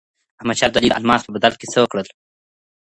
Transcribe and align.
احمد 0.39 0.55
شاه 0.59 0.67
ابدالي 0.67 0.87
د 0.89 0.95
الماس 0.99 1.21
په 1.25 1.31
بدل 1.35 1.53
کي 1.59 1.67
څه 1.73 1.77
وکړل؟ 1.81 2.07